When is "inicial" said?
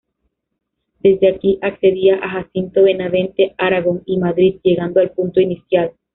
5.39-5.93